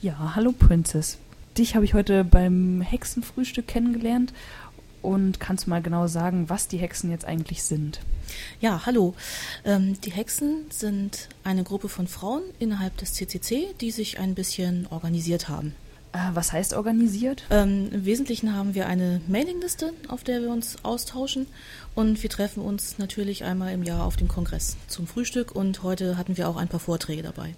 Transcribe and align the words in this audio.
Ja, 0.00 0.36
hallo 0.36 0.52
Princess. 0.52 1.18
Dich 1.56 1.74
habe 1.74 1.84
ich 1.84 1.92
heute 1.92 2.22
beim 2.22 2.82
Hexenfrühstück 2.82 3.66
kennengelernt 3.66 4.32
und 5.02 5.40
kannst 5.40 5.66
du 5.66 5.70
mal 5.70 5.82
genau 5.82 6.06
sagen, 6.06 6.48
was 6.48 6.68
die 6.68 6.76
Hexen 6.76 7.10
jetzt 7.10 7.24
eigentlich 7.24 7.64
sind? 7.64 7.98
Ja, 8.60 8.86
hallo. 8.86 9.16
Ähm, 9.64 10.00
die 10.02 10.12
Hexen 10.12 10.66
sind 10.70 11.28
eine 11.42 11.64
Gruppe 11.64 11.88
von 11.88 12.06
Frauen 12.06 12.42
innerhalb 12.60 12.96
des 12.98 13.14
CCC, 13.14 13.74
die 13.80 13.90
sich 13.90 14.20
ein 14.20 14.36
bisschen 14.36 14.86
organisiert 14.88 15.48
haben. 15.48 15.74
Äh, 16.12 16.18
was 16.32 16.52
heißt 16.52 16.74
organisiert? 16.74 17.42
Ähm, 17.50 17.88
Im 17.90 18.04
Wesentlichen 18.04 18.54
haben 18.54 18.76
wir 18.76 18.86
eine 18.86 19.20
Mailingliste, 19.26 19.92
auf 20.06 20.22
der 20.22 20.42
wir 20.42 20.50
uns 20.50 20.76
austauschen 20.84 21.48
und 21.96 22.22
wir 22.22 22.30
treffen 22.30 22.62
uns 22.62 22.98
natürlich 22.98 23.42
einmal 23.42 23.72
im 23.72 23.82
Jahr 23.82 24.04
auf 24.04 24.16
dem 24.16 24.28
Kongress 24.28 24.76
zum 24.86 25.08
Frühstück 25.08 25.56
und 25.56 25.82
heute 25.82 26.16
hatten 26.16 26.36
wir 26.36 26.48
auch 26.48 26.56
ein 26.56 26.68
paar 26.68 26.78
Vorträge 26.78 27.24
dabei. 27.24 27.56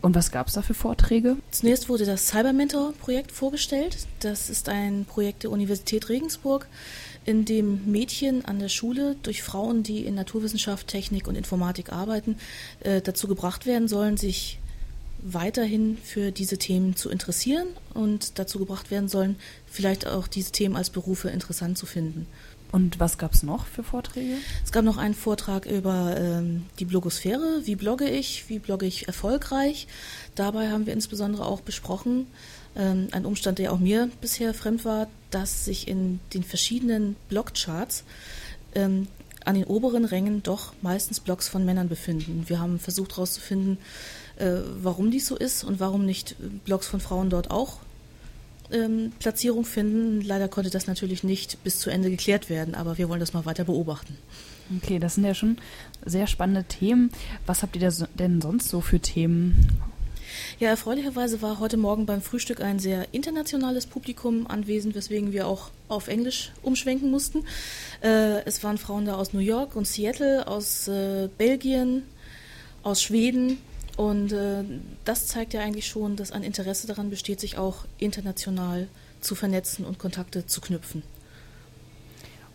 Und 0.00 0.14
was 0.14 0.30
gab 0.30 0.46
es 0.46 0.54
da 0.54 0.62
für 0.62 0.74
Vorträge? 0.74 1.36
Zunächst 1.50 1.88
wurde 1.88 2.06
das 2.06 2.28
Cybermentor-Projekt 2.28 3.32
vorgestellt. 3.32 4.06
Das 4.20 4.48
ist 4.48 4.68
ein 4.68 5.04
Projekt 5.04 5.42
der 5.42 5.50
Universität 5.50 6.08
Regensburg, 6.08 6.68
in 7.24 7.44
dem 7.44 7.90
Mädchen 7.90 8.44
an 8.44 8.58
der 8.60 8.68
Schule 8.68 9.16
durch 9.22 9.42
Frauen, 9.42 9.82
die 9.82 10.04
in 10.04 10.14
Naturwissenschaft, 10.14 10.86
Technik 10.86 11.26
und 11.26 11.36
Informatik 11.36 11.92
arbeiten, 11.92 12.36
äh, 12.80 13.00
dazu 13.00 13.26
gebracht 13.26 13.66
werden 13.66 13.88
sollen, 13.88 14.16
sich 14.16 14.60
weiterhin 15.20 15.98
für 16.02 16.30
diese 16.30 16.58
Themen 16.58 16.94
zu 16.94 17.10
interessieren 17.10 17.66
und 17.92 18.38
dazu 18.38 18.58
gebracht 18.58 18.90
werden 18.90 19.08
sollen, 19.08 19.36
vielleicht 19.66 20.06
auch 20.06 20.28
diese 20.28 20.52
Themen 20.52 20.76
als 20.76 20.90
Berufe 20.90 21.28
interessant 21.28 21.76
zu 21.76 21.86
finden. 21.86 22.26
Und 22.70 23.00
was 23.00 23.16
gab 23.16 23.32
es 23.32 23.42
noch 23.42 23.66
für 23.66 23.82
Vorträge? 23.82 24.34
Es 24.64 24.72
gab 24.72 24.84
noch 24.84 24.98
einen 24.98 25.14
Vortrag 25.14 25.64
über 25.64 26.16
ähm, 26.18 26.66
die 26.78 26.84
Blogosphäre. 26.84 27.62
Wie 27.64 27.76
blogge 27.76 28.08
ich? 28.08 28.48
Wie 28.48 28.58
blogge 28.58 28.84
ich 28.84 29.06
erfolgreich? 29.06 29.86
Dabei 30.34 30.70
haben 30.70 30.86
wir 30.86 30.92
insbesondere 30.92 31.46
auch 31.46 31.62
besprochen, 31.62 32.26
ähm, 32.76 33.08
ein 33.12 33.24
Umstand, 33.24 33.58
der 33.58 33.72
auch 33.72 33.78
mir 33.78 34.10
bisher 34.20 34.52
fremd 34.52 34.84
war, 34.84 35.08
dass 35.30 35.64
sich 35.64 35.88
in 35.88 36.20
den 36.34 36.42
verschiedenen 36.42 37.16
Blogcharts 37.28 38.04
ähm, 38.74 39.08
an 39.44 39.54
den 39.54 39.64
oberen 39.64 40.04
Rängen 40.04 40.42
doch 40.42 40.74
meistens 40.82 41.20
Blogs 41.20 41.48
von 41.48 41.64
Männern 41.64 41.88
befinden. 41.88 42.44
Wir 42.48 42.60
haben 42.60 42.78
versucht 42.78 43.12
herauszufinden, 43.12 43.78
äh, 44.36 44.56
warum 44.82 45.10
dies 45.10 45.26
so 45.26 45.36
ist 45.36 45.64
und 45.64 45.80
warum 45.80 46.04
nicht 46.04 46.36
Blogs 46.66 46.86
von 46.86 47.00
Frauen 47.00 47.30
dort 47.30 47.50
auch 47.50 47.78
ähm, 48.72 49.12
Platzierung 49.18 49.64
finden. 49.64 50.20
Leider 50.20 50.48
konnte 50.48 50.70
das 50.70 50.86
natürlich 50.86 51.24
nicht 51.24 51.62
bis 51.64 51.78
zu 51.78 51.90
Ende 51.90 52.10
geklärt 52.10 52.50
werden, 52.50 52.74
aber 52.74 52.98
wir 52.98 53.08
wollen 53.08 53.20
das 53.20 53.32
mal 53.32 53.46
weiter 53.46 53.64
beobachten. 53.64 54.16
Okay, 54.76 54.98
das 54.98 55.14
sind 55.14 55.24
ja 55.24 55.34
schon 55.34 55.56
sehr 56.04 56.26
spannende 56.26 56.64
Themen. 56.64 57.10
Was 57.46 57.62
habt 57.62 57.76
ihr 57.76 57.90
denn 58.18 58.40
sonst 58.40 58.68
so 58.68 58.80
für 58.80 59.00
Themen? 59.00 59.80
Ja, 60.58 60.68
erfreulicherweise 60.68 61.40
war 61.40 61.58
heute 61.58 61.76
Morgen 61.76 62.06
beim 62.06 62.20
Frühstück 62.20 62.60
ein 62.60 62.78
sehr 62.78 63.06
internationales 63.12 63.86
Publikum 63.86 64.46
anwesend, 64.46 64.94
weswegen 64.94 65.32
wir 65.32 65.46
auch 65.46 65.70
auf 65.88 66.08
Englisch 66.08 66.52
umschwenken 66.62 67.10
mussten. 67.10 67.44
Äh, 68.02 68.44
es 68.44 68.62
waren 68.62 68.78
Frauen 68.78 69.06
da 69.06 69.14
aus 69.14 69.32
New 69.32 69.40
York 69.40 69.74
und 69.74 69.86
Seattle, 69.86 70.46
aus 70.46 70.88
äh, 70.88 71.28
Belgien, 71.38 72.02
aus 72.82 73.02
Schweden, 73.02 73.58
und 73.98 74.30
äh, 74.30 74.62
das 75.04 75.26
zeigt 75.26 75.54
ja 75.54 75.60
eigentlich 75.60 75.88
schon, 75.88 76.14
dass 76.14 76.30
ein 76.30 76.44
Interesse 76.44 76.86
daran 76.86 77.10
besteht, 77.10 77.40
sich 77.40 77.58
auch 77.58 77.84
international 77.98 78.86
zu 79.20 79.34
vernetzen 79.34 79.84
und 79.84 79.98
Kontakte 79.98 80.46
zu 80.46 80.60
knüpfen. 80.60 81.02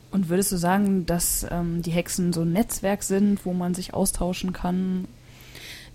Und 0.09 0.29
würdest 0.29 0.53
du 0.53 0.57
sagen, 0.57 1.05
dass 1.05 1.45
ähm, 1.51 1.81
die 1.81 1.91
Hexen 1.91 2.31
so 2.31 2.43
ein 2.43 2.53
Netzwerk 2.53 3.03
sind, 3.03 3.45
wo 3.45 3.51
man 3.51 3.73
sich 3.73 3.93
austauschen 3.93 4.53
kann 4.53 5.09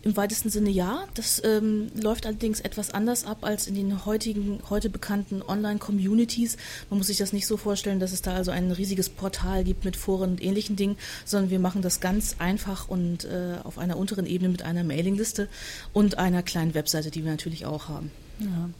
im 0.03 0.17
weitesten 0.17 0.51
Sinne 0.51 0.71
ja. 0.71 1.05
Das 1.15 1.43
ähm, 1.45 1.91
läuft 2.01 2.27
allerdings 2.27 2.61
etwas 2.61 2.91
anders 2.91 3.25
ab 3.25 3.39
als 3.43 3.67
in 3.67 3.75
den 3.75 4.05
heutigen, 4.07 4.61
heute 4.71 4.91
bekannten 4.91 5.43
Online-Communities. 5.43 6.57
Man 6.91 6.99
muss 6.99 7.09
sich 7.09 7.19
das 7.19 7.33
nicht 7.33 7.47
so 7.47 7.57
vorstellen, 7.57 8.01
dass 8.01 8.13
es 8.13 8.23
da 8.23 8.35
also 8.35 8.51
ein 8.51 8.71
riesiges 8.71 9.09
Portal 9.09 9.65
gibt 9.65 9.85
mit 9.85 9.97
Foren 9.97 10.31
und 10.31 10.43
ähnlichen 10.43 10.77
Dingen, 10.77 10.97
sondern 11.25 11.51
wir 11.51 11.59
machen 11.59 11.83
das 11.83 12.01
ganz 12.01 12.37
einfach 12.39 12.89
und 12.89 13.25
äh, 13.25 13.57
auf 13.65 13.79
einer 13.79 13.97
unteren 13.97 14.27
Ebene 14.27 14.51
mit 14.51 14.63
einer 14.63 14.85
Mailingliste 14.85 15.49
und 15.93 16.19
einer 16.19 16.43
kleinen 16.43 16.75
Webseite, 16.75 17.11
die 17.11 17.25
wir 17.25 17.31
natürlich 17.31 17.67
auch 17.67 17.89
haben. 17.89 18.11
Ja. 18.39 18.71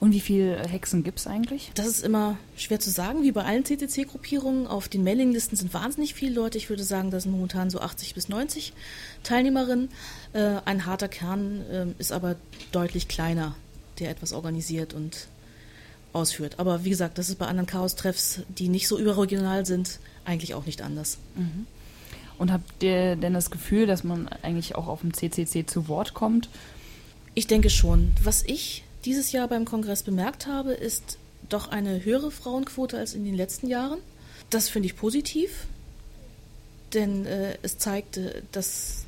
Und 0.00 0.12
wie 0.12 0.20
viele 0.20 0.58
Hexen 0.66 1.04
gibt 1.04 1.20
es 1.20 1.26
eigentlich? 1.26 1.70
Das 1.74 1.86
ist 1.86 2.02
immer 2.02 2.36
schwer 2.56 2.80
zu 2.80 2.90
sagen, 2.90 3.22
wie 3.22 3.32
bei 3.32 3.44
allen 3.44 3.64
CCC-Gruppierungen. 3.64 4.66
Auf 4.66 4.88
den 4.88 5.04
Mailinglisten 5.04 5.56
sind 5.56 5.72
wahnsinnig 5.74 6.14
viele 6.14 6.34
Leute. 6.34 6.58
Ich 6.58 6.70
würde 6.70 6.82
sagen, 6.82 7.10
da 7.10 7.20
sind 7.20 7.30
momentan 7.32 7.70
so 7.70 7.80
80 7.80 8.14
bis 8.14 8.28
90 8.28 8.72
Teilnehmerinnen. 9.22 9.90
Äh, 10.32 10.56
ein 10.64 10.86
harter 10.86 11.08
Kern 11.08 11.60
äh, 11.70 11.86
ist 11.98 12.10
aber 12.10 12.36
deutlich 12.72 13.06
kleiner, 13.06 13.54
der 14.00 14.10
etwas 14.10 14.32
organisiert 14.32 14.92
und 14.94 15.28
ausführt. 16.12 16.58
Aber 16.58 16.84
wie 16.84 16.90
gesagt, 16.90 17.18
das 17.18 17.28
ist 17.28 17.38
bei 17.38 17.46
anderen 17.46 17.66
Chaos-Treffs, 17.66 18.40
die 18.48 18.68
nicht 18.68 18.88
so 18.88 18.98
überregional 18.98 19.66
sind, 19.66 20.00
eigentlich 20.24 20.54
auch 20.54 20.66
nicht 20.66 20.82
anders. 20.82 21.18
Mhm. 21.36 21.66
Und 22.38 22.50
habt 22.50 22.82
ihr 22.82 23.16
denn 23.16 23.34
das 23.34 23.50
Gefühl, 23.50 23.86
dass 23.86 24.02
man 24.02 24.28
eigentlich 24.42 24.74
auch 24.74 24.88
auf 24.88 25.02
dem 25.02 25.14
CCC 25.14 25.64
zu 25.64 25.86
Wort 25.86 26.12
kommt? 26.12 26.48
Ich 27.34 27.46
denke 27.46 27.70
schon. 27.70 28.12
Was 28.22 28.42
ich 28.42 28.84
dieses 29.04 29.32
Jahr 29.32 29.48
beim 29.48 29.64
Kongress 29.64 30.02
bemerkt 30.02 30.46
habe, 30.46 30.72
ist 30.72 31.18
doch 31.48 31.68
eine 31.68 32.04
höhere 32.04 32.30
Frauenquote 32.30 32.98
als 32.98 33.14
in 33.14 33.24
den 33.24 33.34
letzten 33.34 33.66
Jahren. 33.66 33.98
Das 34.50 34.68
finde 34.68 34.86
ich 34.86 34.96
positiv, 34.96 35.66
denn 36.94 37.26
äh, 37.26 37.56
es 37.62 37.78
zeigt, 37.78 38.20
dass, 38.52 39.04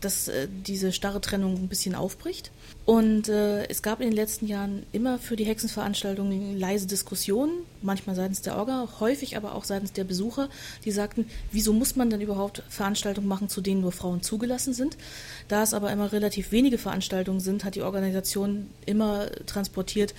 dass 0.00 0.28
äh, 0.28 0.48
diese 0.66 0.92
starre 0.92 1.20
Trennung 1.20 1.54
ein 1.54 1.68
bisschen 1.68 1.94
aufbricht. 1.94 2.50
Und 2.86 3.28
äh, 3.28 3.66
es 3.68 3.82
gab 3.82 4.00
in 4.00 4.08
den 4.08 4.16
letzten 4.16 4.46
Jahren 4.46 4.84
immer 4.92 5.18
für 5.18 5.36
die 5.36 5.44
Hexenveranstaltungen 5.44 6.58
leise 6.58 6.86
Diskussionen, 6.86 7.52
manchmal 7.82 8.16
seitens 8.16 8.42
der 8.42 8.56
Orga, 8.56 8.88
häufig 8.98 9.36
aber 9.36 9.54
auch 9.54 9.64
seitens 9.64 9.92
der 9.92 10.04
Besucher, 10.04 10.48
die 10.84 10.90
sagten, 10.90 11.26
wieso 11.52 11.72
muss 11.72 11.94
man 11.94 12.10
denn 12.10 12.20
überhaupt 12.20 12.62
Veranstaltungen 12.68 13.28
machen, 13.28 13.48
zu 13.48 13.60
denen 13.60 13.82
nur 13.82 13.92
Frauen 13.92 14.22
zugelassen 14.22 14.74
sind? 14.74 14.96
Da 15.48 15.62
es 15.62 15.74
aber 15.74 15.92
immer 15.92 16.12
relativ 16.12 16.52
wenige 16.52 16.78
Veranstaltungen 16.78 17.40
sind, 17.40 17.64
hat 17.64 17.74
die 17.74 17.82
Organisation 17.82 18.70
immer 18.86 19.30
transportiert, 19.46 20.14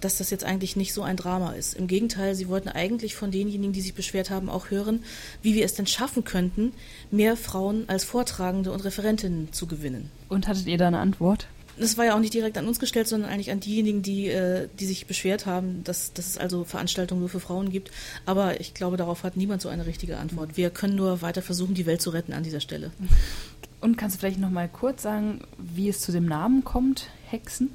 dass 0.00 0.18
das 0.18 0.30
jetzt 0.30 0.44
eigentlich 0.44 0.76
nicht 0.76 0.92
so 0.92 1.02
ein 1.02 1.16
Drama 1.16 1.52
ist. 1.52 1.74
Im 1.74 1.86
Gegenteil, 1.86 2.34
sie 2.34 2.48
wollten 2.48 2.68
eigentlich 2.68 3.14
von 3.14 3.30
denjenigen, 3.30 3.72
die 3.72 3.80
sich 3.80 3.94
beschwert 3.94 4.30
haben, 4.30 4.48
auch 4.48 4.70
hören, 4.70 5.04
wie 5.42 5.54
wir 5.54 5.64
es 5.64 5.74
denn 5.74 5.86
schaffen 5.86 6.24
könnten, 6.24 6.72
mehr 7.10 7.36
Frauen 7.36 7.88
als 7.88 8.04
Vortragende 8.04 8.72
und 8.72 8.84
Referentinnen 8.84 9.52
zu 9.52 9.66
gewinnen. 9.66 10.10
Und 10.28 10.48
hattet 10.48 10.66
ihr 10.66 10.78
da 10.78 10.88
eine 10.88 10.98
Antwort? 10.98 11.48
das 11.78 11.98
war 11.98 12.06
ja 12.06 12.14
auch 12.14 12.20
nicht 12.20 12.34
direkt 12.34 12.56
an 12.58 12.66
uns 12.66 12.78
gestellt, 12.78 13.06
sondern 13.06 13.30
eigentlich 13.30 13.50
an 13.50 13.60
diejenigen, 13.60 14.02
die, 14.02 14.28
äh, 14.28 14.68
die 14.80 14.86
sich 14.86 15.06
beschwert 15.06 15.46
haben, 15.46 15.84
dass, 15.84 16.12
dass 16.12 16.26
es 16.26 16.38
also 16.38 16.64
Veranstaltungen 16.64 17.20
nur 17.20 17.28
für 17.28 17.40
Frauen 17.40 17.70
gibt. 17.70 17.90
Aber 18.24 18.60
ich 18.60 18.74
glaube, 18.74 18.96
darauf 18.96 19.24
hat 19.24 19.36
niemand 19.36 19.62
so 19.62 19.68
eine 19.68 19.86
richtige 19.86 20.18
Antwort. 20.18 20.56
Wir 20.56 20.70
können 20.70 20.96
nur 20.96 21.22
weiter 21.22 21.42
versuchen, 21.42 21.74
die 21.74 21.86
Welt 21.86 22.00
zu 22.00 22.10
retten 22.10 22.32
an 22.32 22.42
dieser 22.42 22.60
Stelle. 22.60 22.92
Und 23.80 23.98
kannst 23.98 24.16
du 24.16 24.20
vielleicht 24.20 24.40
noch 24.40 24.50
mal 24.50 24.68
kurz 24.68 25.02
sagen, 25.02 25.42
wie 25.58 25.88
es 25.88 26.00
zu 26.00 26.12
dem 26.12 26.26
Namen 26.26 26.64
kommt, 26.64 27.08
Hexen? 27.28 27.70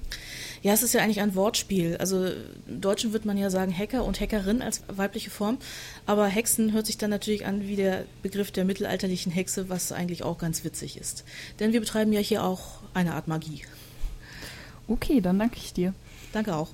Ja, 0.61 0.73
es 0.73 0.83
ist 0.83 0.93
ja 0.93 1.01
eigentlich 1.01 1.21
ein 1.21 1.35
Wortspiel. 1.35 1.97
Also 1.97 2.25
im 2.67 2.81
Deutschen 2.81 3.13
wird 3.13 3.25
man 3.25 3.37
ja 3.37 3.49
sagen 3.49 3.75
Hacker 3.75 4.05
und 4.05 4.19
Hackerin 4.19 4.61
als 4.61 4.83
weibliche 4.87 5.29
Form. 5.29 5.57
Aber 6.05 6.27
Hexen 6.27 6.73
hört 6.73 6.85
sich 6.85 6.97
dann 6.97 7.09
natürlich 7.09 7.45
an 7.45 7.67
wie 7.67 7.75
der 7.75 8.05
Begriff 8.21 8.51
der 8.51 8.65
mittelalterlichen 8.65 9.31
Hexe, 9.31 9.69
was 9.69 9.91
eigentlich 9.91 10.23
auch 10.23 10.37
ganz 10.37 10.63
witzig 10.63 10.97
ist. 10.97 11.23
Denn 11.59 11.73
wir 11.73 11.79
betreiben 11.79 12.13
ja 12.13 12.19
hier 12.19 12.43
auch 12.43 12.79
eine 12.93 13.13
Art 13.13 13.27
Magie. 13.27 13.63
Okay, 14.87 15.21
dann 15.21 15.39
danke 15.39 15.57
ich 15.57 15.73
dir. 15.73 15.93
Danke 16.33 16.55
auch. 16.55 16.69